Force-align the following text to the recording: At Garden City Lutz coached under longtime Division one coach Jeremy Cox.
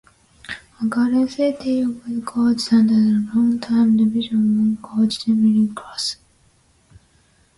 At 0.81 0.89
Garden 0.89 1.29
City 1.29 1.83
Lutz 1.85 2.25
coached 2.25 2.73
under 2.73 2.95
longtime 2.95 3.97
Division 3.97 4.57
one 4.57 4.77
coach 4.81 5.23
Jeremy 5.25 5.71
Cox. 5.75 6.15